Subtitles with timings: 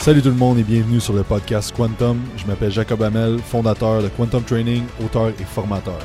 [0.00, 2.18] Salut tout le monde et bienvenue sur le podcast Quantum.
[2.38, 5.98] Je m'appelle Jacob Hamel, fondateur de Quantum Training, auteur et formateur.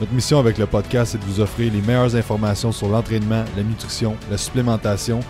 [0.00, 3.62] Notre mission avec le podcast est de vous offrir les meilleures informations sur l'entraînement, la
[3.62, 5.20] nutrition, la supplémentation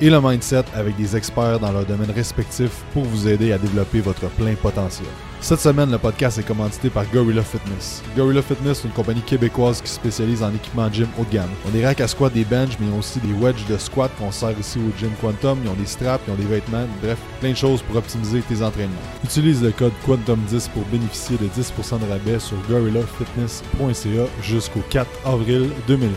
[0.00, 3.98] et le mindset avec des experts dans leurs domaines respectifs pour vous aider à développer
[3.98, 5.08] votre plein potentiel.
[5.46, 8.02] Cette semaine, le podcast est commandité par Gorilla Fitness.
[8.16, 11.48] Gorilla Fitness est une compagnie québécoise qui se spécialise en équipement gym haut de gamme.
[11.64, 14.10] On des racks à squat, des benches, mais ils ont aussi des wedges de squat
[14.18, 15.60] qu'on sert ici au Gym Quantum.
[15.62, 18.60] Ils ont des straps, ils ont des vêtements, bref, plein de choses pour optimiser tes
[18.60, 18.96] entraînements.
[19.22, 25.70] Utilise le code Quantum10 pour bénéficier de 10% de rabais sur gorillafitness.ca jusqu'au 4 avril
[25.86, 26.08] 2020.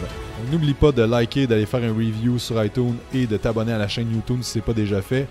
[0.52, 3.88] N'oublie pas de liker, d'aller faire un review sur iTunes et de t'abonner à la
[3.88, 5.28] chaîne YouTube si ce n'est pas déjà fait.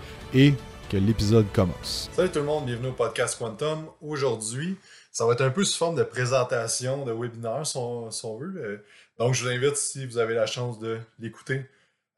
[0.97, 2.09] L'épisode commence.
[2.13, 3.87] Salut tout le monde, bienvenue au podcast Quantum.
[4.01, 4.77] Aujourd'hui,
[5.11, 8.83] ça va être un peu sous forme de présentation, de webinaire, si on, veut.
[9.17, 11.65] Donc, je vous invite, si vous avez la chance de l'écouter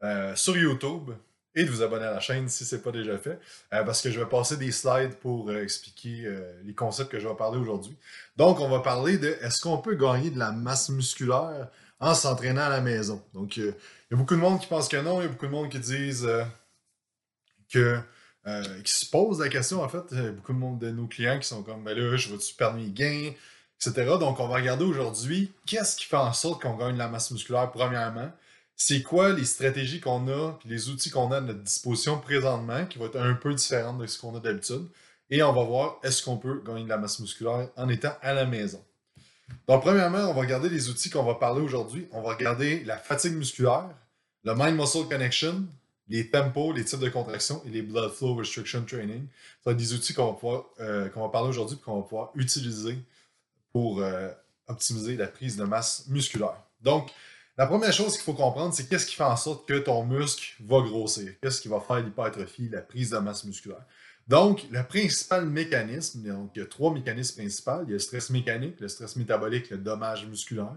[0.03, 1.11] euh, sur YouTube
[1.53, 3.39] et de vous abonner à la chaîne si ce n'est pas déjà fait,
[3.73, 6.33] euh, parce que je vais passer des slides pour euh, expliquer
[6.63, 7.95] les concepts que je vais parler aujourd'hui.
[8.37, 11.69] Donc, on va parler de est-ce qu'on peut gagner de la masse musculaire
[11.99, 13.21] en s'entraînant à la maison?
[13.33, 15.47] Donc, il y a beaucoup de monde qui pense que non, il y a beaucoup
[15.47, 16.27] de monde qui disent
[17.71, 17.99] que
[18.47, 21.37] euh, qui se posent la question, en fait, euh, beaucoup de, monde de nos clients
[21.39, 23.31] qui sont comme, ben là, je veux-tu perdre mes gains,
[23.79, 24.15] etc.
[24.19, 27.71] Donc, on va regarder aujourd'hui qu'est-ce qui fait en sorte qu'on gagne la masse musculaire,
[27.71, 28.31] premièrement?
[28.75, 32.85] C'est quoi les stratégies qu'on a, puis les outils qu'on a à notre disposition présentement,
[32.87, 34.87] qui vont être un peu différentes de ce qu'on a d'habitude?
[35.29, 38.33] Et on va voir est-ce qu'on peut gagner de la masse musculaire en étant à
[38.33, 38.83] la maison?
[39.67, 42.07] Donc, premièrement, on va regarder les outils qu'on va parler aujourd'hui.
[42.11, 43.89] On va regarder la fatigue musculaire,
[44.43, 45.63] le Mind-Muscle Connection,
[46.11, 49.25] les tempos, les types de contraction et les blood flow restriction training.
[49.63, 52.97] C'est des outils qu'on va, euh, qu'on va parler aujourd'hui et qu'on va pouvoir utiliser
[53.71, 54.29] pour euh,
[54.67, 56.61] optimiser la prise de masse musculaire.
[56.81, 57.09] Donc,
[57.57, 60.55] la première chose qu'il faut comprendre, c'est qu'est-ce qui fait en sorte que ton muscle
[60.65, 61.31] va grossir?
[61.41, 63.85] Qu'est-ce qui va faire l'hypertrophie, la prise de masse musculaire?
[64.27, 67.83] Donc, le principal mécanisme, donc il y a trois mécanismes principaux.
[67.83, 70.75] Il y a le stress mécanique, le stress métabolique, le dommage musculaire.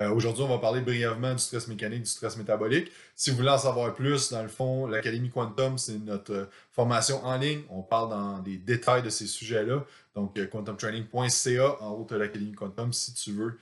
[0.00, 2.90] Euh, aujourd'hui, on va parler brièvement du stress mécanique, du stress métabolique.
[3.14, 7.24] Si vous voulez en savoir plus, dans le fond, l'Académie Quantum, c'est notre euh, formation
[7.24, 7.62] en ligne.
[7.70, 9.84] On parle dans des détails de ces sujets-là.
[10.16, 13.58] Donc, euh, quantumtraining.ca en haut de l'Académie Quantum si tu veux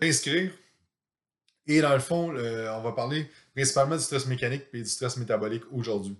[0.00, 0.50] t'inscrire.
[1.66, 5.64] Et dans le fond, on va parler principalement du stress mécanique et du stress métabolique
[5.70, 6.16] aujourd'hui.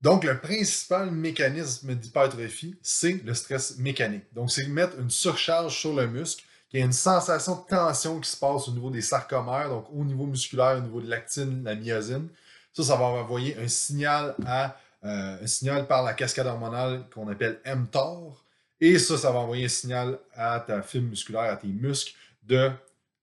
[0.00, 4.24] Donc, le principal mécanisme d'hypertrophie, c'est le stress mécanique.
[4.32, 8.18] Donc, c'est mettre une surcharge sur le muscle il y a une sensation de tension
[8.18, 11.62] qui se passe au niveau des sarcomères, donc au niveau musculaire, au niveau de l'actine,
[11.62, 12.28] la myosine.
[12.72, 17.28] Ça, ça va envoyer un signal à euh, un signal par la cascade hormonale qu'on
[17.28, 18.44] appelle mTOR.
[18.80, 22.72] Et ça, ça va envoyer un signal à ta fibre musculaire, à tes muscles, de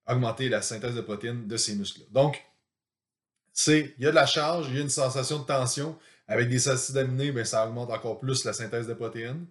[0.08, 2.04] augmenter la synthèse de protéines de ces muscles.
[2.10, 2.42] Donc,
[3.68, 5.98] il y a de la charge, il y a une sensation de tension.
[6.26, 9.46] Avec des acides aminés, ben, ça augmente encore plus la synthèse de protéines.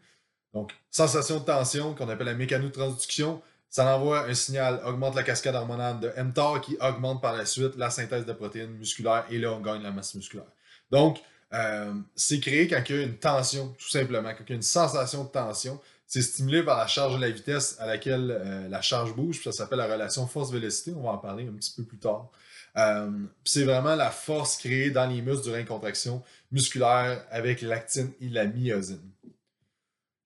[0.54, 5.54] Donc, sensation de tension qu'on appelle la mécanotransduction, ça envoie un signal, augmente la cascade
[5.54, 9.52] hormonale de mTOR qui augmente par la suite la synthèse de protéines musculaires et là,
[9.52, 10.46] on gagne la masse musculaire.
[10.90, 11.20] Donc,
[11.52, 14.56] euh, c'est créé quand il y a une tension, tout simplement, quand il y a
[14.56, 15.80] une sensation de tension.
[16.06, 19.40] C'est stimulé par la charge de la vitesse à laquelle euh, la charge bouge.
[19.44, 20.92] ça s'appelle la relation force-vélocité.
[20.96, 22.28] On va en parler un petit peu plus tard.
[22.76, 23.10] Euh,
[23.44, 28.28] c'est vraiment la force créée dans les muscles durant une contraction musculaire avec l'actine et
[28.28, 29.00] la myosine.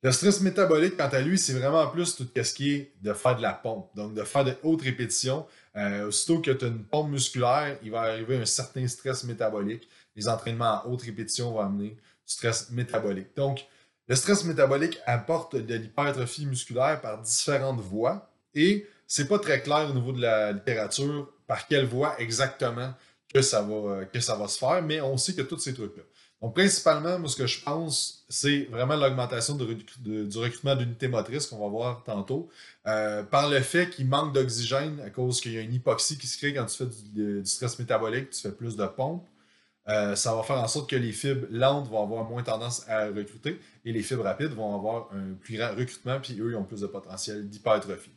[0.05, 3.37] Le stress métabolique, quant à lui, c'est vraiment plus tout ce qui est de faire
[3.37, 5.47] de la pompe, donc de faire de hautes répétitions.
[5.77, 9.89] Euh, aussitôt que tu as une pompe musculaire, il va arriver un certain stress métabolique.
[10.15, 13.35] Les entraînements à haute répétition vont amener du stress métabolique.
[13.35, 13.65] Donc,
[14.07, 19.89] le stress métabolique apporte de l'hypertrophie musculaire par différentes voies et c'est pas très clair
[19.89, 22.93] au niveau de la littérature par quelle voie exactement
[23.33, 26.03] que ça va, que ça va se faire, mais on sait que tous ces trucs-là.
[26.45, 29.65] Donc, principalement, moi, ce que je pense, c'est vraiment l'augmentation du
[30.37, 32.51] recrutement d'unités motrices qu'on va voir tantôt,
[32.87, 36.27] euh, par le fait qu'il manque d'oxygène à cause qu'il y a une hypoxie qui
[36.27, 39.27] se crée quand tu fais du, stress métabolique, tu fais plus de pompes.
[39.89, 43.07] Euh, ça va faire en sorte que les fibres lentes vont avoir moins tendance à
[43.07, 46.65] recruter et les fibres rapides vont avoir un plus grand recrutement, puis eux, ils ont
[46.65, 48.13] plus de potentiel d'hypertrophie.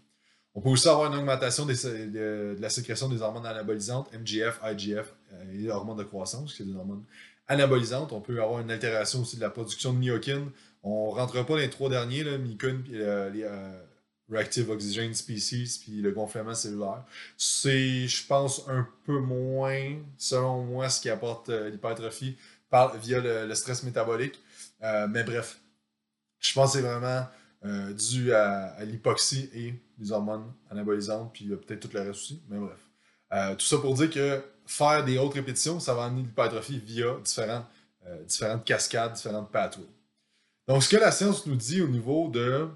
[0.54, 5.54] On peut aussi avoir une augmentation de, la sécrétion des hormones anabolisantes, MGF, IGF euh,
[5.54, 7.06] et hormones de croissance, qui sont des hormones
[7.48, 8.12] anabolisante.
[8.14, 10.52] On peut avoir une altération aussi de la production de myokine.
[10.84, 13.84] On ne rentre pas dans les trois derniers, là, myokine puis euh, les euh,
[14.30, 17.04] reactive oxygen species puis le gonflement cellulaire.
[17.38, 22.38] C'est, je pense, un peu moins, selon moi, ce qui apporte euh, l'hypertrophie
[23.02, 24.42] via le, stress métabolique.
[24.82, 25.62] mais bref,
[26.40, 27.26] je pense que c'est vraiment
[27.94, 32.44] dû à, l'hypoxie et les hormones anabolisantes, puis peut-être tout le reste aussi.
[32.50, 33.58] Mais bref.
[33.58, 37.66] tout ça pour dire que faire des hautes répétitions, ça va amener l'hypertrophie via différentes,
[38.06, 39.88] euh, différentes cascades, différentes pathways.
[40.68, 42.68] Donc, ce que la science nous dit au niveau de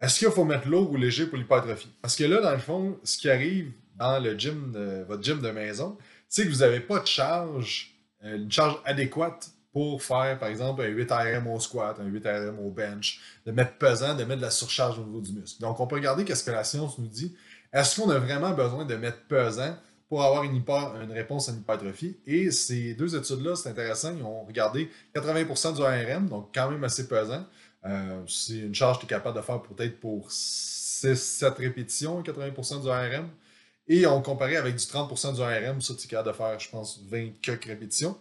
[0.00, 1.92] est-ce qu'il faut mettre lourd ou léger pour l'hypertrophie?
[2.00, 4.72] Parce que là, dans le fond, ce qui arrive dans le gym,
[5.06, 5.96] votre gym de maison,
[6.28, 7.94] c'est que vous n'avez pas de charge,
[8.24, 12.26] euh, une charge adéquate pour faire, par exemple, un 8 RM au squat, un 8
[12.26, 15.60] RM au bench, de mettre pesant, de mettre de la surcharge au niveau du muscle.
[15.60, 17.36] Donc, on peut regarder qu'est-ce que la science nous dit.
[17.72, 19.76] Est-ce qu'on a vraiment besoin de mettre pesant
[20.12, 20.62] pour avoir une,
[21.10, 22.18] réponse à une hypertrophie?
[22.26, 26.84] Et ces deux études-là, c'est intéressant, ils ont regardé 80% du ARM, donc quand même
[26.84, 27.46] assez pesant.
[27.86, 32.82] Euh, c'est une charge que tu es capable de faire peut-être pour 6-7 répétitions, 80%
[32.82, 33.30] du ARM.
[33.88, 36.68] Et on comparait avec du 30% du ARM, ça tu es capable de faire, je
[36.68, 38.14] pense, 20 quelques répétitions.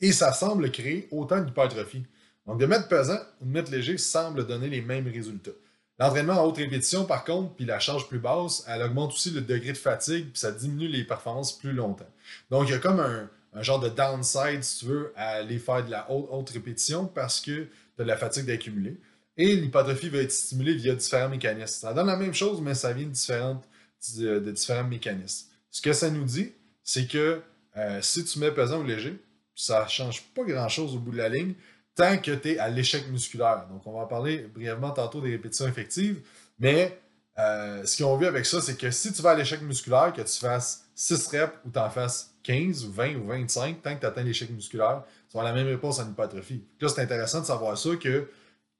[0.00, 2.04] Et ça semble créer autant d'hypertrophie.
[2.48, 5.52] Donc, de mettre pesant ou de mettre léger semble donner les mêmes résultats.
[6.00, 9.42] L'entraînement en haute répétition, par contre, puis la charge plus basse, elle augmente aussi le
[9.42, 12.08] degré de fatigue, puis ça diminue les performances plus longtemps.
[12.50, 13.28] Donc, il y a comme un,
[13.62, 17.42] genre de downside, si tu veux, à aller faire de la haute, haute répétition parce
[17.42, 18.96] que tu as de la fatigue d'accumuler.
[19.36, 21.66] Et l'hypertrophie va être stimulée via différents mécanismes.
[21.66, 25.48] Ça donne la même chose, mais ça vient de, différents mécanismes.
[25.70, 26.52] Ce que ça nous dit,
[26.82, 27.42] c'est que
[27.76, 29.20] euh, si tu mets pesant ou léger,
[29.54, 31.52] ça ne change pas grand-chose au bout de la ligne
[32.00, 33.66] tant que tu es à l'échec musculaire.
[33.70, 36.22] Donc, on va en parler brièvement tantôt des répétitions effectives,
[36.58, 36.98] mais
[37.38, 40.22] euh, ce ont vu avec ça, c'est que si tu vas à l'échec musculaire, que
[40.22, 44.00] tu fasses 6 reps ou tu en fasses 15 ou 20 ou 25, tant que
[44.00, 46.64] tu atteins l'échec musculaire, tu vas la même réponse une hypertrophie.
[46.80, 48.30] Là, c'est intéressant de savoir ça que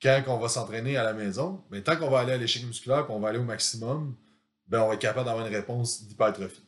[0.03, 3.01] quand on va s'entraîner à la maison, mais tant qu'on va aller à l'échec musculaire
[3.01, 4.15] et on va aller au maximum,
[4.67, 6.65] ben, on va être capable d'avoir une réponse d'hypertrophie.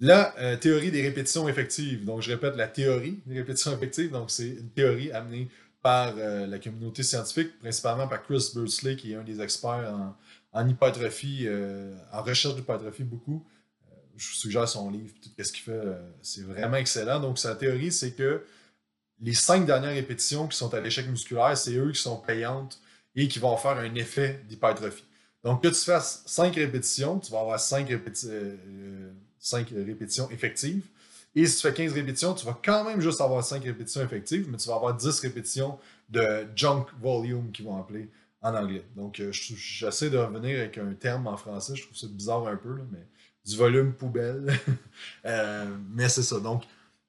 [0.00, 2.04] La euh, théorie des répétitions effectives.
[2.04, 4.10] Donc, je répète, la théorie des répétitions effectives.
[4.10, 5.48] Donc, c'est une théorie amenée
[5.82, 9.94] par euh, la communauté scientifique, principalement par Chris Bursley, qui est un des experts
[10.52, 13.44] en, hypertrophie, euh, en recherche d'hypertrophie beaucoup.
[14.16, 15.80] je vous suggère son livre, tout ce qu'il fait,
[16.22, 17.20] c'est vraiment excellent.
[17.20, 18.44] Donc, sa théorie, c'est que
[19.20, 22.80] les cinq dernières répétitions qui sont à l'échec musculaire, c'est eux qui sont payantes
[23.14, 25.04] et qui vont faire un effet d'hypertrophie.
[25.44, 28.30] Donc, que tu fasses cinq répétitions, tu vas avoir cinq répétitions
[29.44, 30.82] 5 répétitions effectives.
[31.36, 34.48] Et si tu fais 15 répétitions, tu vas quand même juste avoir 5 répétitions effectives,
[34.48, 38.08] mais tu vas avoir 10 répétitions de junk volume qu'ils vont appeler
[38.40, 38.84] en anglais.
[38.96, 42.56] Donc, euh, j'essaie de revenir avec un terme en français, je trouve ça bizarre un
[42.56, 43.06] peu, mais
[43.44, 44.58] du volume poubelle.
[45.26, 46.38] Euh, mais c'est ça.
[46.38, 46.62] Donc,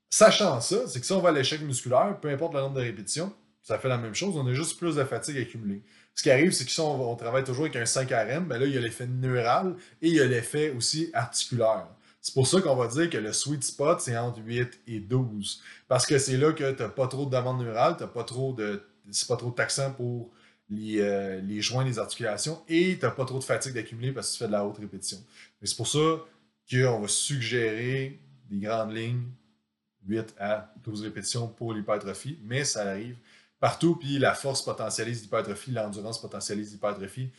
[0.09, 2.81] sachant ça, c'est que si on va à l'échec musculaire, peu importe le nombre de
[2.81, 5.83] répétitions, ça fait la même chose, on a juste plus de fatigue accumulée.
[6.15, 8.65] Ce qui arrive, c'est que si on, travaille toujours avec un 5 RM, ben là,
[8.65, 11.87] il y a l'effet neural et il y a l'effet aussi articulaire.
[12.25, 15.61] C'est pour ça qu'on va dire que le sweet spot, c'est entre 8 et 12.
[15.87, 18.51] Parce que c'est là que tu n'as pas trop de demande neurale, t'as pas trop
[18.51, 18.83] de.
[19.11, 20.31] C'est pas trop taxant pour
[20.67, 24.29] les, euh, les joints des articulations et tu n'as pas trop de fatigue d'accumuler parce
[24.29, 25.19] que tu fais de la haute répétition.
[25.61, 25.99] C'est pour ça
[26.67, 28.19] qu'on va suggérer
[28.49, 29.27] des grandes lignes
[30.07, 33.17] 8 à 12 répétitions pour l'hypertrophie, mais ça arrive
[33.59, 37.29] partout, puis la force potentialise l'hypertrophie, l'endurance potentialise l'hypertrophie.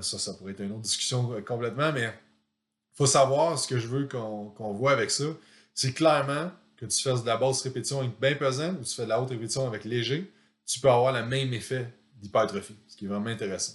[0.00, 2.12] Ça, ça pourrait être une autre discussion complètement, mais
[2.94, 5.24] faut savoir ce que je veux qu'on voit avec ça.
[5.74, 9.04] C'est clairement que tu fasses de la basse répétition avec bien pesant ou tu fais
[9.04, 10.32] de la haute répétition avec léger,
[10.66, 13.74] tu peux avoir le même effet d'hypertrophie, ce qui est vraiment intéressant.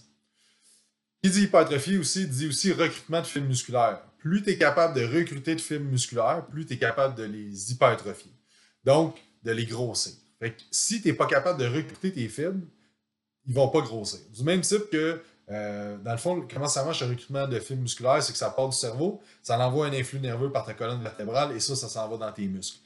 [1.21, 4.01] Qui dit hypertrophie aussi, dit aussi recrutement de fibres musculaires.
[4.17, 7.71] Plus tu es capable de recruter de fibres musculaires, plus tu es capable de les
[7.71, 8.31] hypertrophier.
[8.83, 10.13] Donc, de les grossir.
[10.39, 12.65] Fait que si tu n'es pas capable de recruter tes fibres,
[13.45, 14.19] ils ne vont pas grossir.
[14.33, 15.21] Du même type que
[15.51, 18.49] euh, dans le fond, comment ça marche le recrutement de fibres musculaires, c'est que ça
[18.49, 21.87] part du cerveau, ça envoie un influx nerveux par ta colonne vertébrale et ça, ça
[21.87, 22.79] s'en va dans tes muscles.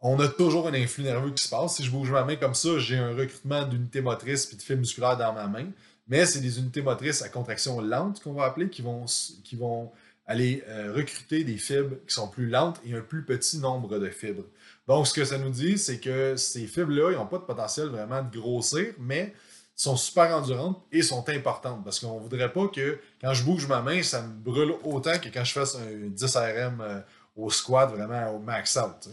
[0.00, 1.76] On a toujours un influx nerveux qui se passe.
[1.76, 4.80] Si je bouge ma main comme ça, j'ai un recrutement d'unités motrices et de fibres
[4.80, 5.66] musculaires dans ma main.
[6.08, 9.04] Mais c'est des unités motrices à contraction lente qu'on va appeler qui vont,
[9.44, 9.92] qui vont
[10.26, 14.08] aller euh, recruter des fibres qui sont plus lentes et un plus petit nombre de
[14.08, 14.44] fibres.
[14.88, 17.88] Donc, ce que ça nous dit, c'est que ces fibres-là, ils n'ont pas de potentiel
[17.88, 19.34] vraiment de grossir, mais
[19.80, 23.66] sont super endurantes et sont importantes parce qu'on ne voudrait pas que quand je bouge
[23.66, 27.00] ma main, ça me brûle autant que quand je fais un 10 RM euh,
[27.34, 29.10] au squat vraiment au max out.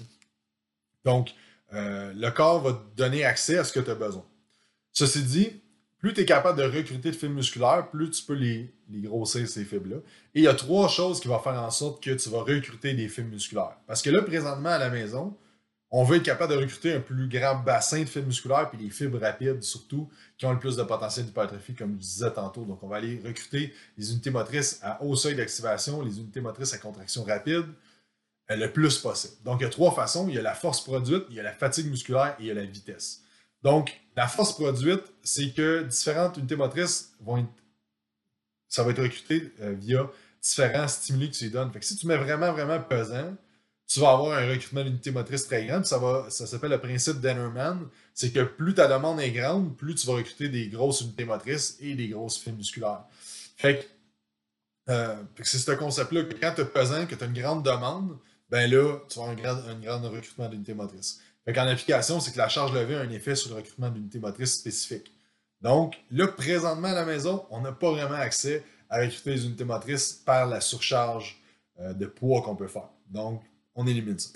[1.06, 1.30] Donc,
[1.72, 4.26] euh, le corps va te donner accès à ce que tu as besoin.
[4.92, 5.62] Ceci dit,
[6.00, 9.48] plus tu es capable de recruter de fibres musculaires, plus tu peux les, les grossir,
[9.48, 9.98] ces fibres-là.
[10.36, 12.94] Et il y a trois choses qui vont faire en sorte que tu vas recruter
[12.94, 13.78] des fibres musculaires.
[13.88, 15.34] Parce que là, présentement, à la maison,
[15.90, 18.90] on veut être capable de recruter un plus grand bassin de fibres musculaires, puis les
[18.90, 22.66] fibres rapides surtout, qui ont le plus de potentiel d'hypertrophie, comme je disais tantôt.
[22.66, 26.74] Donc, on va aller recruter les unités motrices à haut seuil d'activation, les unités motrices
[26.74, 27.66] à contraction rapide,
[28.52, 29.36] euh, le plus possible.
[29.46, 30.28] Donc, il y a trois façons.
[30.28, 32.52] Il y a la force produite, il y a la fatigue musculaire et il y
[32.52, 33.22] a la vitesse.
[33.64, 37.48] Donc, la force produite, c'est que différentes unités motrices vont être...
[38.68, 40.10] Ça va être recruté euh, via
[40.42, 41.72] différents stimuli que tu lui donnes.
[41.72, 43.36] Fait que si tu mets vraiment, vraiment pesant,
[43.88, 45.84] tu vas avoir un recrutement d'unité motrice très grand.
[45.84, 47.88] ça, va, ça s'appelle le principe d'Ennerman.
[48.14, 51.78] C'est que plus ta demande est grande, plus tu vas recruter des grosses unités motrices
[51.80, 53.06] et des grosses fibres musculaires.
[53.56, 57.34] Fait que, euh, c'est ce concept-là que quand tu es pesant, que tu as une
[57.34, 58.18] grande demande,
[58.50, 61.22] ben là, tu vas avoir un grand, recrutement d'unités motrices.
[61.46, 64.20] Fait qu'en application, c'est que la charge levée a un effet sur le recrutement d'unités
[64.20, 65.14] motrices spécifiques.
[65.62, 69.64] Donc, là, présentement à la maison, on n'a pas vraiment accès à recruter les unités
[69.64, 71.42] motrices par la surcharge
[71.80, 72.90] euh, de poids qu'on peut faire.
[73.10, 73.42] Donc,
[73.78, 74.32] on élimine ça.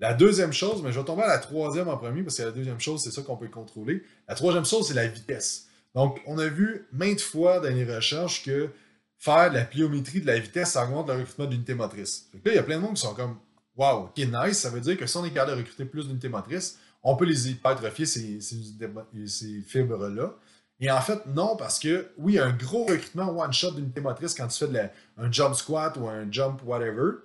[0.00, 2.50] La deuxième chose, mais je vais tomber à la troisième en premier parce que la
[2.50, 4.02] deuxième chose, c'est ça qu'on peut contrôler.
[4.28, 5.68] La troisième chose, c'est la vitesse.
[5.94, 8.70] Donc, on a vu maintes fois dans les recherches que
[9.16, 12.28] faire de la pliométrie de la vitesse, ça augmente le recrutement d'unités motrices.
[12.32, 13.36] là, il y a plein de monde qui sont comme
[13.76, 16.28] Wow, ok, nice, ça veut dire que si on est capable de recruter plus d'unités
[16.28, 20.34] motrices, on peut les hypertrophier, ces, ces fibres-là.
[20.80, 24.58] Et en fait, non, parce que oui, un gros recrutement one-shot d'unités motrices quand tu
[24.58, 24.80] fais de
[25.16, 27.18] un jump squat ou un jump whatever.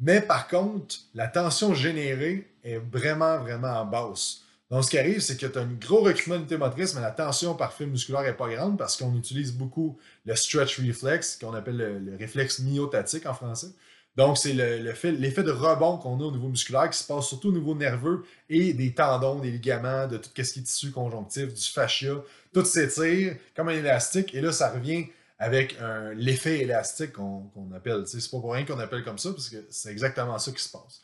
[0.00, 4.42] Mais par contre, la tension générée est vraiment, vraiment en basse.
[4.72, 7.10] Donc, ce qui arrive, c'est que tu as un gros recrutement d'unité motrice, mais la
[7.10, 11.52] tension par fil musculaire n'est pas grande parce qu'on utilise beaucoup le stretch reflex, qu'on
[11.52, 13.68] appelle le, réflexe myotatique en français.
[14.16, 17.52] Donc, c'est l'effet de rebond qu'on a au niveau musculaire qui se passe surtout au
[17.52, 21.62] niveau nerveux et des tendons, des ligaments, de tout ce qui est tissu conjonctif, du
[21.62, 22.14] fascia.
[22.54, 25.06] Tout s'étire comme un élastique et là, ça revient
[25.42, 25.76] avec
[26.14, 28.06] l'effet élastique qu'on appelle.
[28.06, 30.70] C'est pas pour rien qu'on appelle comme ça, parce que c'est exactement ça qui se
[30.70, 31.02] passe.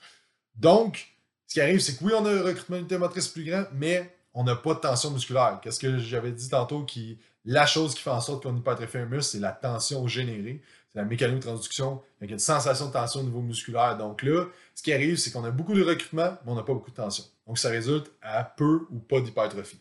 [0.54, 1.08] Donc,
[1.46, 4.14] ce qui arrive, c'est que oui, on a un recrutement d'unité motrice plus grand, mais
[4.34, 5.58] on n'a pas de tension musculaire.
[5.62, 9.06] Qu'est-ce que j'avais dit tantôt qui la chose qui fait en sorte qu'on hypertrophie un
[9.06, 10.62] muscle, c'est la tension générée.
[10.92, 11.44] C'est la mécanique.
[11.44, 13.96] Il y a une sensation de tension au niveau musculaire.
[13.96, 16.74] Donc là, ce qui arrive, c'est qu'on a beaucoup de recrutement, mais on n'a pas
[16.74, 17.24] beaucoup de tension.
[17.46, 19.80] Donc ça résulte à peu ou pas d'hypertrophie.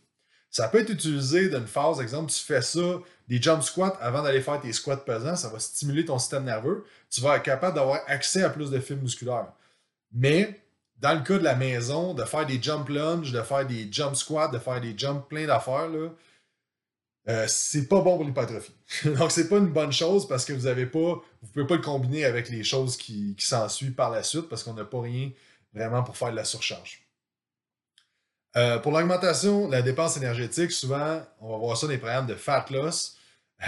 [0.49, 4.41] Ça peut être utilisé d'une phase, exemple, tu fais ça, des jump squats avant d'aller
[4.41, 6.85] faire tes squats pesants, ça va stimuler ton système nerveux.
[7.09, 9.51] Tu vas être capable d'avoir accès à plus de fibres musculaires.
[10.13, 10.61] Mais
[10.99, 14.15] dans le cas de la maison, de faire des jump lunges, de faire des jump
[14.15, 15.89] squats, de faire des jumps plein d'affaires,
[17.29, 18.73] euh, c'est pas bon pour l'hypertrophie.
[19.05, 21.81] Donc, c'est pas une bonne chose parce que vous avez pas, vous pouvez pas le
[21.81, 25.31] combiner avec les choses qui, qui s'ensuivent par la suite parce qu'on n'a pas rien
[25.73, 27.06] vraiment pour faire de la surcharge.
[28.55, 32.27] Euh, pour l'augmentation de la dépense énergétique, souvent, on va voir ça dans les programmes
[32.27, 33.17] de fat loss.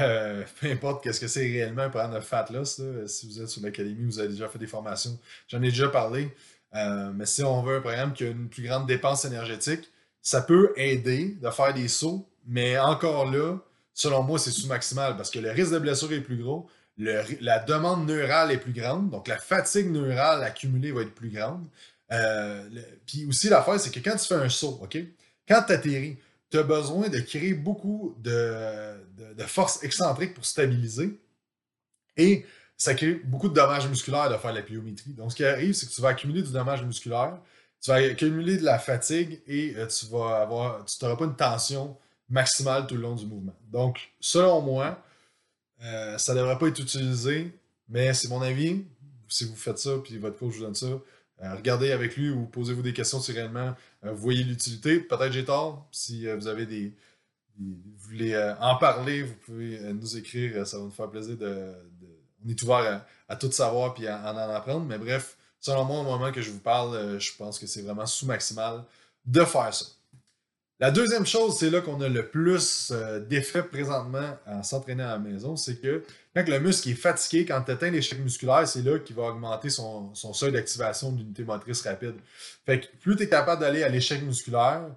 [0.02, 2.82] Euh, peu importe qu'est-ce que c'est réellement un programme de fat loss.
[3.08, 5.18] Si vous êtes sur l'académie, vous avez déjà fait des formations.
[5.48, 6.34] J'en ai déjà parlé.
[6.76, 9.90] Euh, mais si on veut un programme qui a une plus grande dépense énergétique,
[10.22, 12.28] ça peut aider de faire des sauts.
[12.48, 13.58] Mais encore là,
[13.94, 16.68] selon moi, c'est sous-maximal parce que le risque de blessure est plus gros.
[16.98, 19.10] la demande neurale est plus grande.
[19.10, 21.66] Donc, la fatigue neurale accumulée va être plus grande.
[22.12, 22.68] Euh,
[23.06, 24.98] puis aussi, l'affaire, c'est que quand tu fais un saut, OK?
[25.48, 26.18] Quand tu atterris,
[26.50, 28.96] tu as besoin de créer beaucoup de,
[29.36, 31.20] de, force excentrique pour stabiliser.
[32.18, 35.14] Et ça crée beaucoup de dommages musculaires de faire la pliométrie.
[35.14, 37.38] Donc, ce qui arrive, c'est que tu vas accumuler du dommage musculaire,
[37.82, 41.36] tu vas accumuler de la fatigue et euh, tu vas avoir, tu n'auras pas une
[41.36, 41.98] tension
[42.30, 43.56] maximale tout le long du mouvement.
[43.72, 45.04] Donc, selon moi,
[45.84, 47.54] euh, ça ne devrait pas être utilisé,
[47.88, 48.84] mais c'est mon avis.
[49.28, 50.88] Si vous faites ça, puis votre coach vous donne ça,
[51.42, 55.00] regardez avec lui ou posez-vous des questions si réellement euh, vous voyez l'utilité.
[55.00, 55.88] Peut-être j'ai tort.
[55.92, 56.94] Si euh, vous avez des,
[57.58, 60.66] vous voulez en parler, vous pouvez nous écrire.
[60.66, 61.74] Ça va nous faire plaisir de.
[62.46, 64.86] on est ouvert à, tout savoir et à, en apprendre.
[64.86, 68.06] Mais bref, selon moi, au moment que je vous parle, je pense que c'est vraiment
[68.06, 68.84] sous-maximal
[69.26, 69.86] de faire ça.
[70.82, 75.10] La deuxième chose, c'est là qu'on a le plus euh, d'effet présentement en s'entraîner à
[75.10, 78.82] la maison, c'est que quand le muscle est fatigué, quand tu atteins l'échec musculaire, c'est
[78.84, 82.16] là qu'il va augmenter son, seuil d'activation d'unité motrice rapide.
[82.66, 84.90] Fait plus tu es capable d'aller à l'échec musculaire,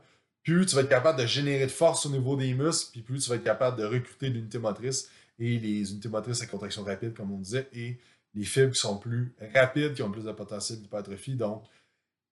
[0.44, 3.24] plus tu vas être capable de générer de force au niveau des muscles, puis plus
[3.24, 5.08] tu vas être capable de recruter l'unité motrice
[5.40, 7.98] et les unités motrices à contraction rapide, comme on disait, et
[8.34, 11.34] les fibres qui sont plus rapides, qui ont plus de potentiel d'hypertrophie.
[11.34, 11.64] Donc,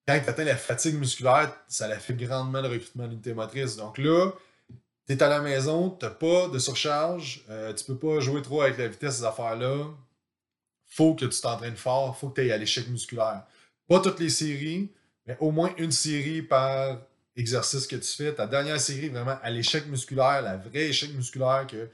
[0.07, 3.75] quand tu atteins la fatigue musculaire, ça la fait grandement le recrutement d'unité motrice.
[3.75, 4.31] Donc là,
[5.07, 8.41] tu es à la maison, tu n'as pas de surcharge, euh, tu peux pas jouer
[8.41, 9.85] trop avec la vitesse des affaires-là.
[10.87, 13.43] faut que tu t'entraînes fort, faut que tu ailles à l'échec musculaire.
[13.87, 14.89] Pas toutes les séries,
[15.25, 16.97] mais au moins une série par
[17.35, 18.33] exercice que tu fais.
[18.33, 21.89] Ta dernière série, vraiment à l'échec musculaire, la vraie échec musculaire que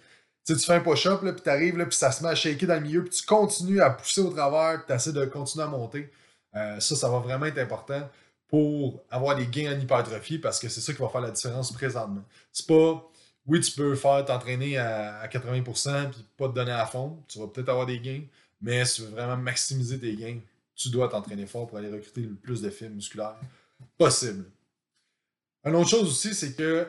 [0.45, 2.81] tu fais un push-up, puis tu arrives, puis ça se met à shaker dans le
[2.81, 6.09] milieu, puis tu continues à pousser au travers, puis tu essaies de continuer à monter.
[6.57, 8.09] Euh, ça, ça va vraiment être important
[8.47, 11.71] pour avoir des gains en hypertrophie parce que c'est ça qui va faire la différence
[11.71, 12.23] présentement.
[12.51, 13.09] C'est pas,
[13.45, 17.17] oui, tu peux faire t'entraîner à, 80% puis pas te donner à fond.
[17.27, 18.23] Tu vas peut-être avoir des gains,
[18.61, 20.39] mais si tu veux vraiment maximiser tes gains,
[20.75, 23.35] tu dois t'entraîner fort pour aller recruter le plus de fibres musculaires
[23.97, 24.45] possible.
[25.65, 26.87] Une autre chose aussi, c'est que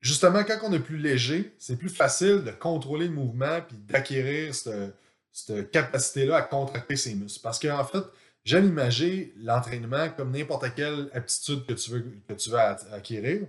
[0.00, 4.54] justement, quand on est plus léger, c'est plus facile de contrôler le mouvement puis d'acquérir
[4.54, 4.94] cette,
[5.32, 7.40] cette capacité-là à contracter ses muscles.
[7.42, 8.02] Parce qu'en fait,
[8.44, 13.46] j'aime imager l'entraînement comme n'importe quelle aptitude que tu veux, que acquérir.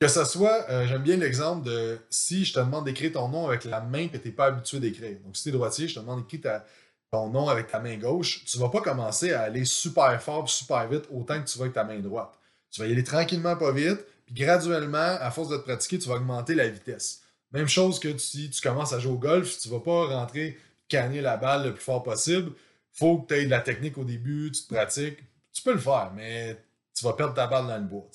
[0.00, 3.48] Que ce soit, euh, j'aime bien l'exemple de si je te demande d'écrire ton nom
[3.48, 5.18] avec la main que tu n'es pas habitué d'écrire.
[5.24, 6.62] Donc, si tu es droitier, je te demande d'écrire
[7.10, 10.48] ton nom avec ta main gauche, tu ne vas pas commencer à aller super fort
[10.48, 12.38] super vite autant que tu vas avec ta main droite.
[12.70, 16.08] Tu vas y aller tranquillement, pas vite, puis graduellement, à force de te pratiquer, tu
[16.08, 17.22] vas augmenter la vitesse.
[17.52, 20.58] Même chose que si tu commences à jouer au golf, tu ne vas pas rentrer
[20.86, 22.52] canner la balle le plus fort possible.
[22.98, 25.18] Faut que tu aies de la technique au début, tu te pratiques.
[25.52, 26.56] Tu peux le faire, mais
[26.94, 28.08] tu vas perdre ta balle dans le bois.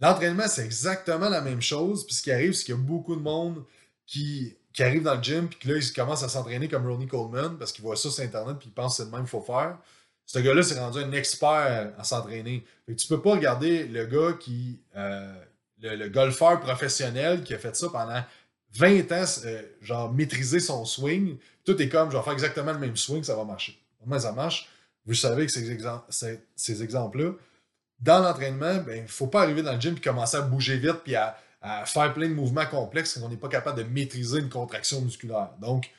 [0.00, 2.06] L'entraînement, c'est exactement la même chose.
[2.06, 3.64] Puis ce qui arrive, c'est qu'il y a beaucoup de monde
[4.06, 7.56] qui, qui arrive dans le gym, puis là, ils commencent à s'entraîner comme Ronnie Coleman
[7.58, 9.42] parce qu'ils voient ça sur Internet, puis ils pensent que c'est le même qu'il faut
[9.42, 9.78] faire.
[10.26, 12.64] Ce gars-là s'est rendu un expert à s'entraîner.
[12.96, 14.80] Tu peux pas regarder le gars qui.
[14.96, 15.34] Euh,
[15.82, 18.22] le, golfeur professionnel qui a fait ça pendant
[18.74, 21.36] 20 ans, euh, genre maîtriser son swing.
[21.64, 23.79] Tout est comme, je vais faire exactement le même swing, ça va marcher.
[24.02, 24.68] Comment ça marche?
[25.06, 27.32] Vous savez que ces, exemples-là,
[28.00, 30.78] dans l'entraînement, il ben, ne faut pas arriver dans le gym et commencer à bouger
[30.78, 31.36] vite puis à,
[31.84, 35.50] faire plein de mouvements complexes quand on n'est pas capable de maîtriser une contraction musculaire.
[35.60, 35.90] Donc,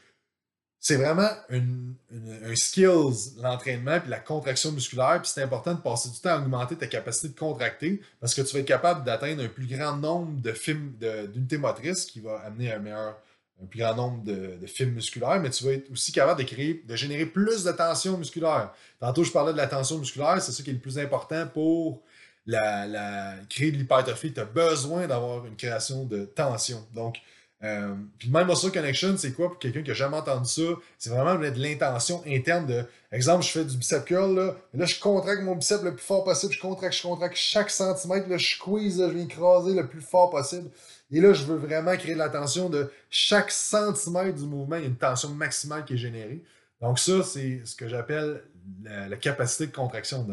[0.79, 5.21] c'est vraiment un skills, l'entraînement puis la contraction musculaire.
[5.21, 8.41] Puis c'est important de passer du temps à augmenter ta capacité de contracter parce que
[8.41, 12.71] tu vas être capable d'atteindre un plus grand nombre de d'unités motrices qui va amener
[12.71, 13.15] un meilleur
[13.61, 16.83] un plus grand nombre de, fibres musculaires, mais tu vas être aussi capable de créer,
[16.87, 18.73] de générer plus de tension musculaire.
[18.99, 22.01] Tantôt, je parlais de la tension musculaire, c'est ça qui est le plus important pour
[22.47, 24.33] la, créer de l'hypertrophie.
[24.33, 26.85] Tu as besoin d'avoir une création de tension.
[26.93, 27.21] Donc,
[27.63, 29.49] euh, puis même muscle connection, c'est quoi?
[29.49, 30.63] Pour quelqu'un qui n'a jamais entendu ça?
[30.97, 34.99] C'est vraiment de l'intention interne de, exemple, je fais du bicep curl, là, là, je
[34.99, 38.55] contracte mon bicep le plus fort possible, je contracte, je contracte chaque centimètre, là, je
[38.55, 40.71] squeeze, je vais écraser le plus fort possible.
[41.11, 44.81] Et là, je veux vraiment créer de la tension de chaque centimètre du mouvement, il
[44.83, 46.41] y a une tension maximale qui est générée.
[46.81, 48.41] Donc, ça, c'est ce que j'appelle
[48.83, 50.25] la, capacité de contraction.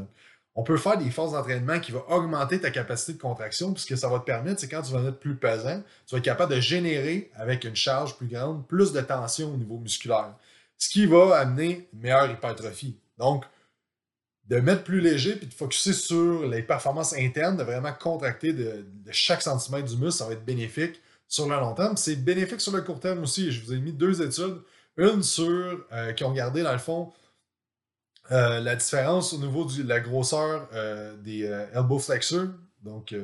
[0.54, 4.08] on peut faire des forces d'entraînement qui vont augmenter ta capacité de contraction, puisque ça
[4.08, 6.60] va te permettre, c'est quand tu vas être plus pesant, tu vas être capable de
[6.60, 10.34] générer, avec une charge plus grande, plus de tension au niveau musculaire.
[10.78, 12.96] Ce qui va amener une meilleure hypertrophie.
[13.18, 13.44] Donc,
[14.48, 18.84] de mettre plus léger puis de focuser sur les performances internes, de vraiment contracter de,
[19.10, 21.96] chaque centimètre du muscle, ça va être bénéfique sur le long terme.
[21.96, 23.52] C'est bénéfique sur le court terme aussi.
[23.52, 24.58] Je vous ai mis deux études.
[24.96, 27.12] Une sur euh, qui ont regardé, dans le fond,
[28.32, 32.48] euh, la différence au niveau de la grosseur euh, des elbow flexors,
[32.82, 33.14] donc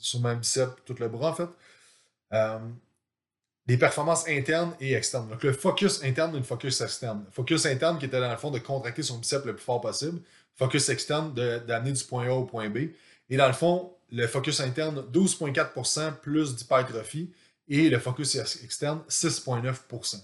[0.00, 1.48] sur ma bicep, tout le bras en fait.
[3.66, 5.28] les performances internes et externes.
[5.28, 7.22] Donc le focus interne et le focus externe.
[7.26, 9.80] Le focus interne qui était dans le fond de contracter son bicep le plus fort
[9.80, 10.20] possible
[10.56, 12.90] focus externe d'amener du point A au point B.
[13.28, 17.30] Et dans le fond, le focus interne, 12,4% plus d'hypertrophie
[17.68, 20.16] et le focus externe, 6,9%.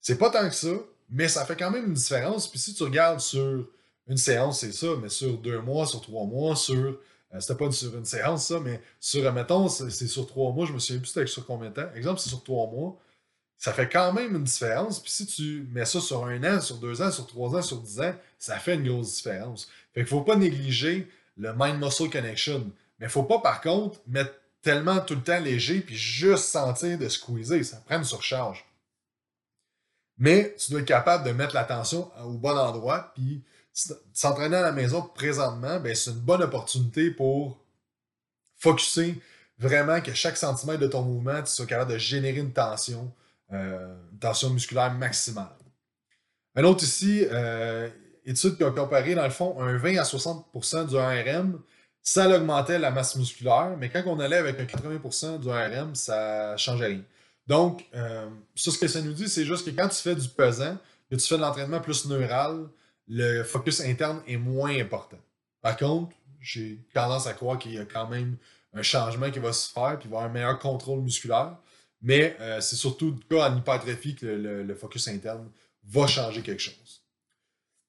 [0.00, 0.74] C'est pas tant que ça,
[1.08, 2.48] mais ça fait quand même une différence.
[2.50, 3.68] Puis si tu regardes sur
[4.08, 6.98] une séance, c'est ça, mais sur deux mois, sur trois mois, sur.
[7.34, 10.72] Euh, c'était pas sur une séance, ça, mais sur, mettons, c'est sur trois mois, je
[10.72, 11.88] me souviens plus c'était sur combien de temps.
[11.94, 12.98] Exemple, c'est sur trois mois
[13.62, 15.00] ça fait quand même une différence.
[15.00, 17.80] Puis si tu mets ça sur un an, sur deux ans, sur trois ans, sur
[17.80, 19.68] dix ans, ça fait une grosse différence.
[19.94, 22.72] Fait qu'il faut pas négliger le mind-muscle connection.
[22.98, 26.98] Mais il faut pas, par contre, mettre tellement tout le temps léger puis juste sentir
[26.98, 27.64] de squeezer.
[27.64, 28.64] Ça prend une surcharge.
[30.18, 33.12] Mais tu dois être capable de mettre l'attention au bon endroit.
[33.14, 33.44] Puis
[34.12, 37.60] s'entraîner à la maison présentement, ben, c'est une bonne opportunité pour
[38.56, 39.22] focuser
[39.60, 43.12] vraiment que chaque centimètre de ton mouvement, tu sois capable de générer une tension
[43.52, 45.56] euh, tension musculaire maximale.
[46.54, 47.88] Un autre ici, euh,
[48.24, 51.60] étude qui a comparé, dans le fond, un 20 à 60% du ARM,
[52.02, 56.52] ça augmentait la masse musculaire, mais quand on allait avec un 80% du ARM, ça
[56.52, 57.02] ne changeait rien.
[57.46, 60.76] Donc, euh, ce que ça nous dit, c'est juste que quand tu fais du pesant,
[61.10, 62.68] que tu fais de l'entraînement plus neural,
[63.08, 65.18] le focus interne est moins important.
[65.60, 68.36] Par contre, j'ai tendance à croire qu'il y a quand même
[68.74, 71.56] un changement qui va se faire, puis il va y avoir un meilleur contrôle musculaire.
[72.02, 75.48] Mais euh, c'est surtout le cas en hypertrophie que le, focus interne
[75.84, 77.02] va changer quelque chose.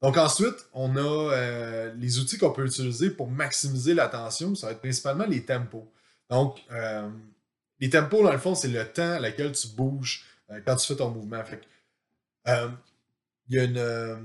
[0.01, 4.53] Donc ensuite, on a euh, les outils qu'on peut utiliser pour maximiser l'attention.
[4.55, 5.91] Ça va être principalement les tempos.
[6.29, 7.09] Donc, euh,
[7.79, 10.25] les tempos, dans le fond, c'est le temps à laquelle tu bouges
[10.65, 11.41] quand tu fais ton mouvement.
[12.45, 14.17] il y a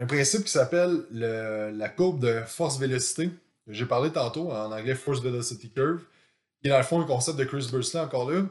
[0.00, 3.30] un principe qui s'appelle la courbe de force-vélocité.
[3.68, 6.00] J'ai parlé tantôt en anglais Force Velocity Curve,
[6.60, 8.44] qui est dans le fond un concept de Chris Bursley encore là,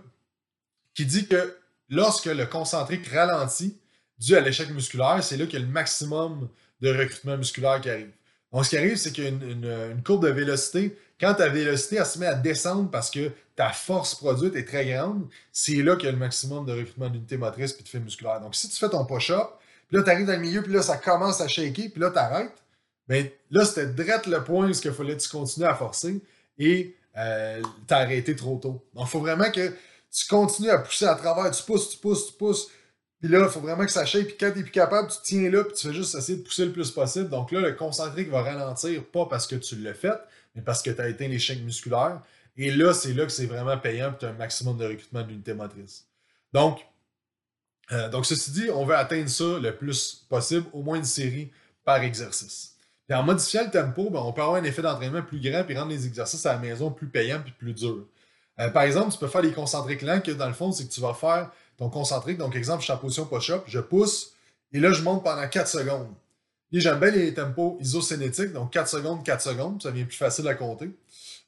[0.98, 1.56] qui dit que
[1.90, 3.78] lorsque le concentrique ralentit,
[4.18, 6.50] dû à l'échec musculaire, c'est là qu'il y a le maximum
[6.82, 8.10] de recrutement musculaire qui arrive.
[8.52, 10.98] Donc, ce qui arrive, c'est qu'il y a une, courbe de vélocité.
[11.20, 14.88] Quand ta vélocité elle se met à descendre parce que ta force produite est très
[14.88, 18.06] grande, c'est là qu'il y a le maximum de recrutement d'unité motrice et de fibres
[18.06, 18.42] musculaire.
[18.42, 19.50] Donc, si tu fais ton push-up,
[19.88, 22.10] puis là, tu arrives dans le milieu, puis là, ça commence à shaker, puis là,
[22.10, 22.64] tu arrêtes,
[23.08, 26.22] ben là, c'était direct le point où il fallait que tu continues à forcer
[26.58, 28.84] et euh, t'as arrêté trop tôt.
[28.96, 29.74] Donc, il faut vraiment que
[30.12, 32.68] tu continues à pousser à travers, tu pousses, tu pousses, tu pousses.
[33.20, 34.28] Puis là, il faut vraiment que ça shape.
[34.28, 36.66] Puis quand t'es plus capable, tu tiens là, puis tu fais juste essayer de pousser
[36.66, 37.30] le plus possible.
[37.30, 40.20] Donc là, le concentrique va ralentir, pas parce que tu l'as fait,
[40.56, 42.22] mais parce que tu as éteint l'échec musculaire.
[42.56, 45.22] Et là, c'est là que c'est vraiment payant, puis tu as un maximum de recrutement
[45.24, 46.06] d'unité motrice.
[46.54, 46.80] Donc,
[47.92, 51.52] euh, donc, ceci dit, on veut atteindre ça le plus possible, au moins une série
[51.86, 52.76] par exercice.
[53.08, 55.78] Puis en modifiant le tempo, ben, on peut avoir un effet d'entraînement plus grand et
[55.78, 58.06] rendre les exercices à la maison plus payants et plus durs.
[58.60, 60.92] Euh, par exemple, tu peux faire des concentriques lents que dans le fond, c'est que
[60.92, 62.38] tu vas faire ton concentrique.
[62.38, 64.34] Donc, exemple, je suis en position push-up, je pousse
[64.74, 66.10] et là, je monte pendant 4 secondes.
[66.72, 70.56] J'aime bien les tempos isocénétiques, donc 4 secondes, 4 secondes, ça devient plus facile à
[70.56, 70.90] compter.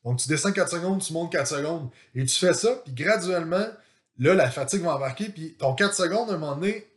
[0.06, 3.66] Donc, tu descends 4 secondes, tu montes 4 secondes et tu fais ça, puis graduellement,
[4.18, 6.88] là, la fatigue va embarquer, puis ton 4 secondes, à un moment donné,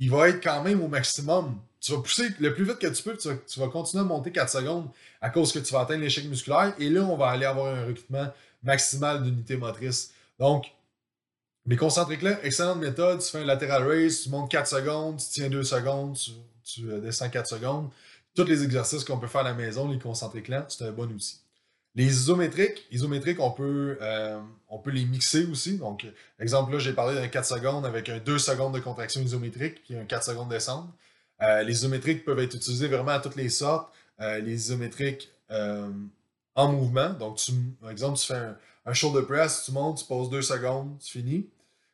[0.00, 3.02] il va être quand même au maximum tu vas pousser le plus vite que tu
[3.02, 4.88] peux, tu vas, continuer à monter 4 secondes
[5.20, 6.74] à cause que tu vas atteindre l'échec musculaire.
[6.78, 8.26] Et là, on va aller avoir un recrutement
[8.62, 10.12] maximal d'unités motrices.
[10.38, 10.72] Donc,
[11.68, 13.20] les concentriques là, excellente méthode.
[13.20, 16.16] Tu fais un lateral raise, tu montes 4 secondes, tu tiens 2 secondes,
[16.64, 17.90] tu, euh, descends 4 secondes.
[18.34, 21.10] Tous les exercices qu'on peut faire à la maison, les concentriques là, c'est un bon
[21.12, 21.40] outil.
[21.94, 25.76] Les isométriques, isométriques, on peut, euh, on peut les mixer aussi.
[25.76, 26.06] Donc,
[26.38, 29.94] exemple, là, j'ai parlé d'un 4 secondes avec un 2 secondes de contraction isométrique puis
[29.94, 30.88] un 4 secondes de descente.
[31.42, 33.92] Euh, les isométriques peuvent être utilisés vraiment à toutes les sortes.
[34.20, 35.30] Les isométriques
[36.58, 37.10] en mouvement.
[37.10, 38.40] Donc, tu, par exemple, tu fais
[38.84, 41.46] un, shoulder press, tu montes, tu poses deux secondes, tu finis.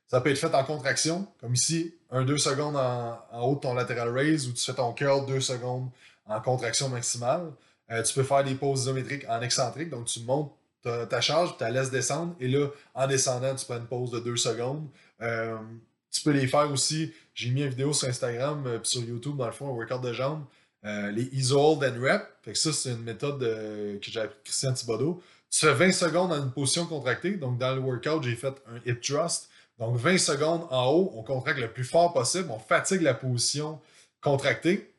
[0.07, 3.75] Ça peut être fait en contraction, comme ici, un deux secondes en, haut de ton
[3.75, 5.89] lateral raise, ou tu fais ton curl deux secondes
[6.27, 7.53] en contraction maximale.
[7.89, 11.71] tu peux faire des poses isométriques en excentrique, donc tu montes ta, charge, tu la
[11.71, 14.87] laisses descendre, et là, en descendant, tu prends une pause de deux secondes.
[15.19, 19.47] tu peux les faire aussi j'ai mis une vidéo sur Instagram euh, sur YouTube, dans
[19.47, 20.45] le fond, un workout de jambes.
[20.85, 22.23] Euh, les ISO Hold and Rep.
[22.43, 25.23] Fait que ça, c'est une méthode euh, que j'ai appris Christian Thibodeau.
[25.51, 27.37] Tu fais 20 secondes dans une position contractée.
[27.37, 29.49] Donc, dans le workout, j'ai fait un hip thrust.
[29.79, 32.49] Donc, 20 secondes en haut, on contracte le plus fort possible.
[32.51, 33.81] On fatigue la position
[34.21, 34.93] contractée,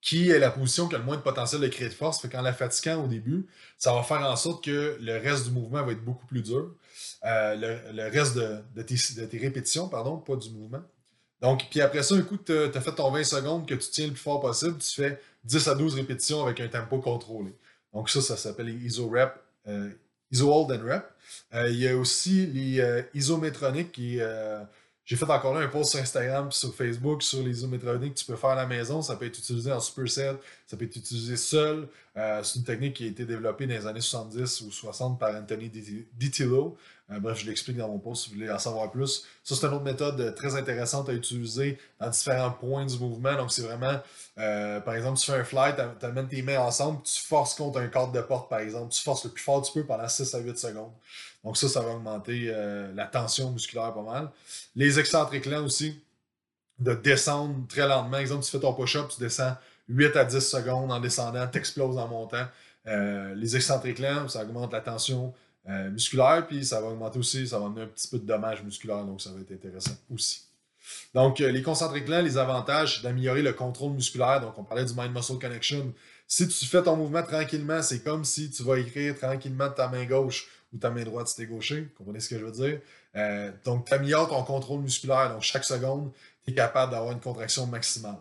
[0.00, 2.20] qui est la position qui a le moins de potentiel de créer de force.
[2.20, 5.50] Fait qu'en la fatiguant au début, ça va faire en sorte que le reste du
[5.50, 6.74] mouvement va être beaucoup plus dur.
[7.22, 10.82] le, reste de, de, de, tes, répétitions, pardon, pas du mouvement.
[11.40, 14.06] Donc, puis après ça, un coup, tu as fait ton 20 secondes que tu tiens
[14.06, 17.52] le plus fort possible, tu fais 10 à 12 répétitions avec un tempo contrôlé.
[17.92, 19.34] Donc, ça, ça s'appelle les ISO rep,
[19.68, 19.90] euh,
[20.30, 21.04] ISO hold and rep.
[21.54, 24.18] Euh, il y a aussi les euh, isométroniques qui.
[25.04, 28.24] j'ai fait encore là un post sur Instagram sur Facebook sur les isométroniques que tu
[28.24, 29.02] peux faire à la maison.
[29.02, 31.88] Ça peut être utilisé en superset, ça peut être utilisé seul.
[32.14, 35.70] c'est une technique qui a été développée dans les années 70 ou 60 par Anthony
[36.14, 36.76] Ditilo.
[37.10, 39.24] Euh, bref, je l'explique dans mon post si vous voulez en savoir plus.
[39.44, 43.34] Ça, c'est une autre méthode euh, très intéressante à utiliser dans différents points du mouvement.
[43.34, 44.00] Donc, c'est vraiment,
[44.38, 47.78] euh, par exemple, tu fais un fly, tu amènes tes mains ensemble, tu forces contre
[47.78, 48.92] un cadre de porte, par exemple.
[48.92, 50.92] Tu forces le plus fort que tu peux pendant 6 à 8 secondes.
[51.44, 52.52] Donc, ça, ça va augmenter
[52.94, 54.30] la tension musculaire pas mal.
[54.74, 56.00] Les excentriques lents aussi,
[56.80, 58.18] de descendre très lentement.
[58.18, 59.56] Exemple, tu fais ton push-up, tu descends
[59.88, 62.46] 8 à 10 secondes en descendant, tu exploses en montant.
[62.84, 65.32] les excentriques lents, ça augmente la tension
[65.68, 68.62] euh, musculaire, puis ça va augmenter aussi, ça va amener un petit peu de dommages
[68.62, 70.46] musculaires, donc ça va être intéressant aussi.
[71.14, 74.40] Donc, euh, les concentriques lents, les avantages, d'améliorer le contrôle musculaire.
[74.40, 75.92] Donc, on parlait du mind-muscle connection.
[76.26, 80.04] Si tu fais ton mouvement tranquillement, c'est comme si tu vas écrire tranquillement ta main
[80.04, 81.82] gauche ou ta main droite si t'es gaucher.
[81.82, 82.80] Vous comprenez ce que je veux dire?
[83.16, 85.32] Euh, donc, tu améliores ton contrôle musculaire.
[85.32, 86.12] Donc, chaque seconde,
[86.44, 88.18] tu es capable d'avoir une contraction maximale.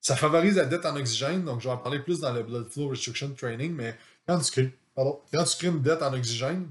[0.00, 1.44] Ça favorise la dette en oxygène.
[1.44, 4.50] Donc, je vais en parler plus dans le Blood Flow Restriction Training, mais quand tu
[4.50, 6.66] crées, pardon, quand tu crées une dette en oxygène,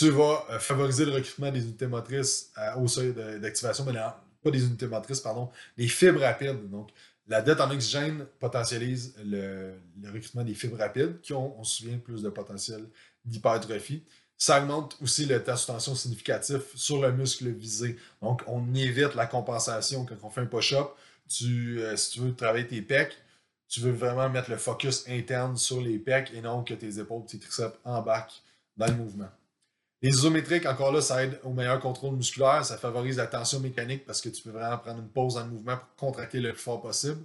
[0.00, 4.50] tu vas euh, favoriser le recrutement des unités motrices euh, au seuil d'activation, mais pas
[4.50, 6.70] des unités motrices, pardon, des fibres rapides.
[6.70, 6.88] Donc,
[7.28, 9.74] la dette en oxygène potentialise le,
[10.06, 12.82] recrutement des fibres rapides qui ont, on se souvient, plus de potentiel
[13.26, 14.02] d'hypertrophie.
[14.38, 17.98] Ça augmente aussi le test de tension significatif sur le muscle visé.
[18.22, 20.88] Donc, on évite la compensation quand on fait un push-up.
[21.42, 23.18] Euh, si tu veux travailler tes pecs,
[23.68, 27.26] tu veux vraiment mettre le focus interne sur les pecs et non que tes épaules,
[27.26, 28.42] tes triceps embarquent
[28.78, 29.28] dans le mouvement.
[30.02, 34.06] Les isométriques, encore là, ça aide au meilleur contrôle musculaire, ça favorise la tension mécanique
[34.06, 36.62] parce que tu peux vraiment prendre une pause dans le mouvement pour contracter le plus
[36.62, 37.18] fort possible.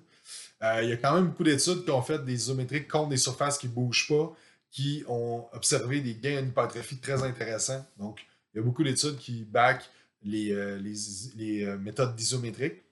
[0.62, 3.18] Euh, il y a quand même beaucoup d'études qui ont fait des isométriques contre des
[3.18, 4.36] surfaces qui ne bougent pas,
[4.72, 7.86] qui ont observé des gains en hypertrophie très intéressants.
[7.98, 9.90] Donc, il y a beaucoup d'études qui backent
[10.24, 10.82] les, euh,
[11.40, 12.84] euh, méthodes d'isométrique.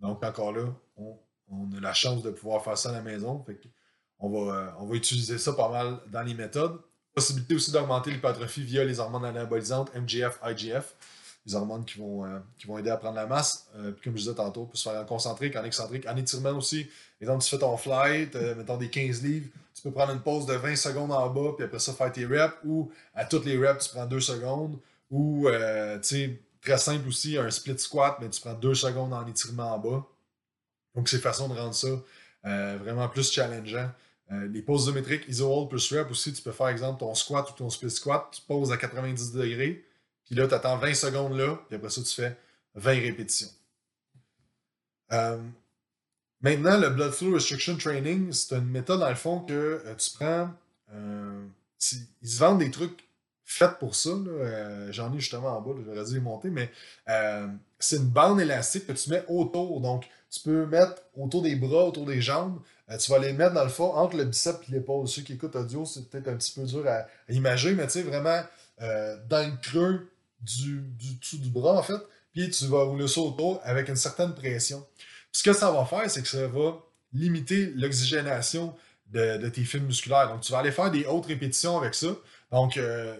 [0.00, 1.18] Donc, encore là, on,
[1.76, 3.44] a la chance de pouvoir faire ça à la maison.
[4.18, 6.80] on va utiliser ça pas mal dans les méthodes
[7.16, 10.94] possibilité aussi d'augmenter l'hypertrophie via les hormones anabolisantes, MGF, IGF.
[11.46, 13.68] les hormones qui vont, euh, qui vont aider à prendre la masse.
[13.76, 16.14] Euh, puis comme je disais tantôt, on peut se faire en concentrique, en excentrique, en
[16.16, 16.86] étirement aussi.
[17.20, 20.52] Exemple, tu fais ton flight, mettons des 15 livres, tu peux prendre une pause de
[20.52, 23.86] 20 secondes en bas, puis après ça, faire tes reps, ou à toutes les reps,
[23.86, 24.78] tu prends 2 secondes,
[25.10, 29.26] ou, tu sais, très simple aussi, un split squat, mais tu prends 2 secondes en
[29.26, 30.06] étirement en bas.
[30.94, 31.88] Donc, c'est façon de rendre ça
[32.42, 33.88] vraiment plus challengeant.
[34.32, 37.48] Euh, les poses isométriques, iso hold plus rep aussi, tu peux faire exemple ton squat
[37.50, 39.84] ou ton split squat, tu poses à 90 degrés,
[40.24, 42.36] puis là, tu attends 20 secondes là, puis après ça, tu fais
[42.74, 43.50] 20 répétitions.
[45.12, 45.38] Euh,
[46.40, 49.52] maintenant, le Blood Flow Restriction Training, c'est une méthode dans le fond que
[49.86, 50.50] euh, tu prends.
[50.92, 53.08] ils se vendent des trucs
[53.44, 54.10] faits pour ça.
[54.90, 56.72] J'en ai justement en bas, j'aurais dû les monter, mais
[57.78, 59.80] c'est une bande élastique que tu mets autour.
[59.80, 62.60] Donc, tu peux mettre autour des bras, autour des jambes.
[62.90, 65.08] Euh, tu vas les mettre dans le fond entre le biceps et l'épaule.
[65.08, 68.02] Ceux qui écoutent audio, c'est peut-être un petit peu dur à, imaginer, mais tu sais,
[68.02, 68.42] vraiment
[68.82, 70.10] euh, dans le creux
[70.40, 72.00] du, du dessous du bras, en fait.
[72.32, 74.86] Puis tu vas rouler ça autour avec une certaine pression.
[75.32, 76.78] ce que ça va faire, c'est que ça va
[77.12, 78.74] limiter l'oxygénation
[79.12, 80.28] de, tes fibres musculaires.
[80.28, 82.08] Donc, tu vas aller faire des hautes répétitions avec ça.
[82.50, 83.16] Donc, euh,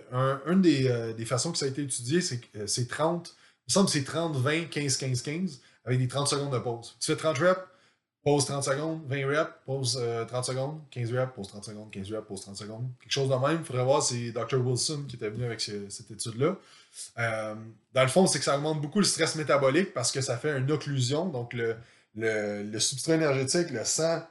[0.47, 3.73] une des, des, façons que ça a été étudié, c'est que c'est 30, il me
[3.73, 6.97] semble que c'est 30, 20, 15, 15, 15, avec des 30 secondes de pause.
[7.01, 7.61] Tu fais 30 reps,
[8.23, 12.13] pause 30 secondes, 20 reps, pause 30 euh, secondes, 15 reps, pause 30 secondes, 15
[12.13, 12.89] reps, pause 30 secondes.
[13.01, 13.59] Quelque chose de même.
[13.61, 14.57] Il faudrait voir, c'est Dr.
[14.57, 16.57] Wilson qui était venu avec cette étude-là.
[17.19, 17.55] Euh,
[17.93, 20.59] dans le fond, c'est que ça augmente beaucoup le stress métabolique parce que ça fait
[20.59, 21.27] une occlusion.
[21.27, 24.23] Donc, le, substrat énergétique, le sang,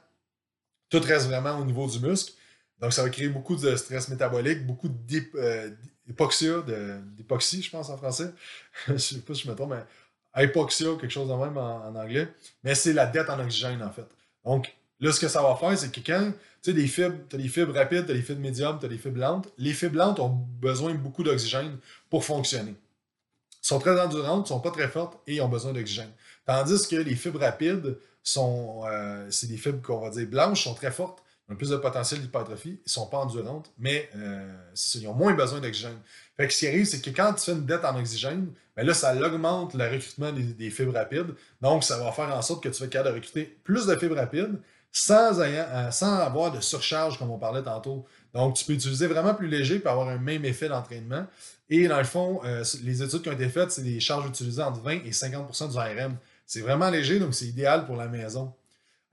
[0.90, 2.32] tout reste vraiment au niveau du muscle.
[2.80, 7.96] Donc, ça va créer beaucoup de stress métabolique, beaucoup d'époxia, euh, d'époxy, je pense en
[7.96, 8.32] français.
[8.86, 11.94] je ne sais pas si je me trompe, mais hypoxia, quelque chose de même en,
[11.94, 12.28] anglais,
[12.62, 14.06] mais c'est la dette en oxygène, en fait.
[14.44, 17.36] Donc, là, ce que ça va faire, c'est que quand tu as des fibres, tu
[17.36, 19.72] as des fibres rapides, tu as des fibres médiums, tu as des fibres lentes, les
[19.72, 21.78] fibres lentes ont besoin de beaucoup d'oxygène
[22.10, 22.72] pour fonctionner.
[22.72, 26.10] Elles sont très endurantes, sont pas très fortes et ont besoin d'oxygène.
[26.44, 30.74] Tandis que les fibres rapides sont, euh, c'est des fibres qu'on va dire blanches, sont
[30.74, 34.52] très fortes, ont plus de potentiel d'hypertrophie, ils sont pas endurantes, mais euh,
[34.94, 35.98] ils ont moins besoin d'oxygène.
[36.36, 38.86] Fait que ce qui arrive, c'est que quand tu fais une dette en oxygène, ben
[38.86, 41.34] là, ça augmente le recrutement des, fibres rapides.
[41.62, 44.16] Donc, ça va faire en sorte que tu vas capable de recruter plus de fibres
[44.16, 44.60] rapides
[44.92, 48.04] sans, euh, sans avoir de surcharge, comme on parlait tantôt.
[48.34, 51.26] Donc, tu peux utiliser vraiment plus léger pour avoir un même effet d'entraînement.
[51.70, 54.62] Et dans le fond, euh, les études qui ont été faites, c'est des charges utilisées
[54.62, 56.16] entre 20 et 50% du ARM.
[56.44, 58.52] C'est vraiment léger, donc c'est idéal pour la maison.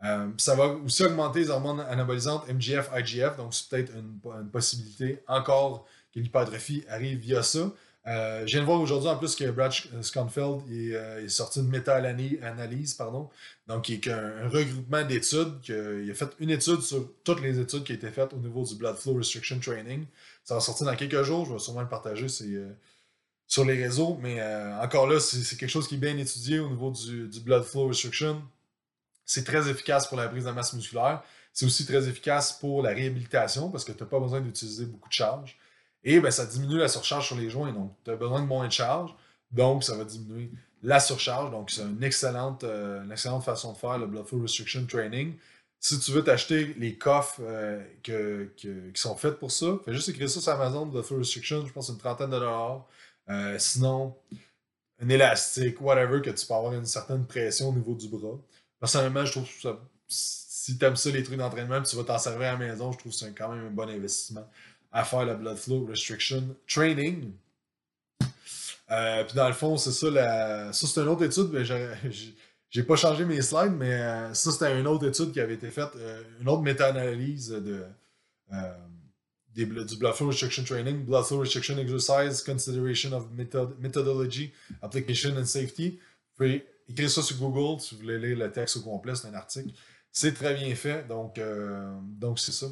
[0.04, 5.24] Euh, ça va aussi augmenter les hormones anabolisantes MGF, IGF, donc c'est peut-être une, possibilité
[5.28, 7.72] encore que l'hypertrophie arrive via ça.
[8.06, 11.70] Euh, je viens de voir aujourd'hui en plus que Brad Schoenfeld euh, est, sorti une
[11.70, 13.30] méta-analyse, pardon,
[13.66, 15.54] donc qui est un, regroupement d'études.
[15.70, 18.66] Il a fait une étude sur toutes les études qui ont été faites au niveau
[18.66, 20.06] du Blood Flow Restriction Training.
[20.44, 24.44] Ça va sortir dans quelques jours, je vais sûrement le partager sur les réseaux, mais
[24.82, 28.42] encore là, c'est quelque chose qui est bien étudié au niveau du Blood Flow Restriction.
[29.26, 31.24] C'est très efficace pour la prise de masse musculaire.
[31.54, 35.10] C'est aussi très efficace pour la réhabilitation parce que tu n'as pas besoin d'utiliser beaucoup
[35.10, 35.58] de charge.
[36.04, 37.72] Et ben, ça diminue la surcharge sur les joints.
[37.72, 39.16] Donc, tu as besoin de moins de charge.
[39.52, 41.52] Donc, ça va diminuer la surcharge.
[41.52, 45.36] Donc, c'est une excellente, euh, excellente façon de faire le Blood Flow Restriction Training.
[45.80, 50.30] Si tu veux t'acheter les coffres euh, qui sont faits pour ça, fais juste écrire
[50.30, 52.86] ça sur Amazon, Blood Flow Restriction, je pense une trentaine de dollars.
[53.30, 54.16] Euh, sinon,
[55.02, 58.40] un élastique, whatever, que tu peux avoir une certaine pression au niveau du bras.
[58.84, 62.18] Personnellement, je trouve que ça, si tu aimes ça, les trucs d'entraînement, tu vas t'en
[62.18, 64.46] servir à la maison, je trouve que c'est quand même un bon investissement
[64.92, 67.32] à faire le Blood Flow Restriction Training.
[68.92, 70.74] Euh, puis dans le fond, c'est ça, la...
[70.74, 74.78] ça c'est une autre étude, mais j'ai pas changé mes slides, mais euh, ça c'était
[74.78, 77.86] une autre étude qui avait été faite, euh, une autre méta-analyse de,
[79.56, 83.28] du Blood Flow Restriction Training, Blood Flow Restriction Exercise, Consideration of
[83.80, 86.00] Methodology, Application and Safety.
[86.90, 89.74] Écrire ça sur Google si vous voulez lire le texte au complet, c'est un article.
[90.12, 92.68] C'est très bien fait, donc euh, donc c'est ça.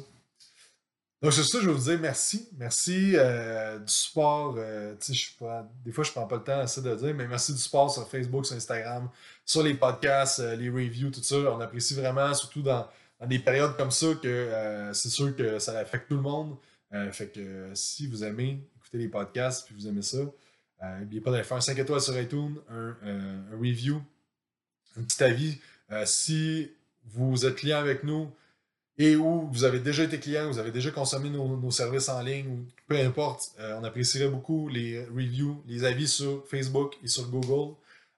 [1.20, 2.48] Donc c'est ça, je vais vous dire merci.
[2.56, 4.56] Merci euh, du support.
[4.58, 4.94] Euh,
[5.38, 7.92] pas, des fois, je prends pas le temps assez de dire, mais merci du support
[7.92, 9.08] sur Facebook, sur Instagram,
[9.44, 11.36] sur les podcasts, les reviews, tout ça.
[11.36, 12.88] On apprécie vraiment, surtout dans,
[13.26, 16.56] des périodes comme ça, que c'est sûr que ça affecte tout le monde.
[17.12, 20.18] fait que si vous aimez écouter les podcasts puis vous aimez ça,
[21.00, 24.02] N'oubliez pas d'aller faire un 5 étoiles sur iTunes, un, un review,
[24.98, 25.58] un petit avis.
[25.90, 26.70] Euh, si
[27.04, 28.30] vous êtes client avec nous
[28.98, 32.64] et ou vous avez déjà été client, vous avez déjà consommé nos, services en ligne,
[32.86, 37.74] peu importe, euh, on apprécierait beaucoup les reviews, les avis sur Facebook et sur Google.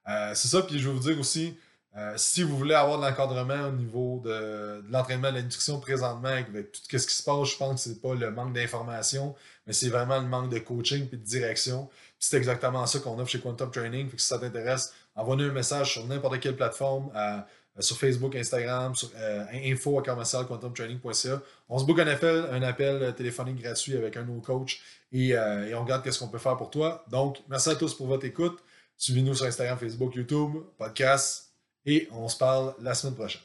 [0.09, 1.57] Euh, c'est ça, puis je vais vous dire aussi,
[1.97, 6.29] Euh, si vous voulez avoir de l'encadrement au niveau de, l'entraînement de la nutrition présentement,
[6.29, 9.73] avec tout ce qui se passe, je pense que c'est pas le manque d'information, mais
[9.73, 11.89] c'est vraiment le manque de coaching et de direction.
[12.19, 14.11] C'est exactement ça qu'on offre chez Quantum Training.
[14.17, 17.39] si ça t'intéresse, envoie-nous un message sur n'importe quelle plateforme, euh,
[17.81, 21.43] sur Facebook, Instagram, sur euh, info à quantumtraining.ca.
[21.69, 24.79] On se book un appel, un appel téléphonique gratuit avec un de nos coachs
[25.13, 27.05] et, on regarde ce qu'on peut faire pour toi.
[27.11, 28.59] Donc, merci à tous pour votre écoute.
[28.97, 31.51] Suivez-nous sur Instagram, Facebook, YouTube, podcast
[31.85, 33.43] et on se parle la semaine prochaine.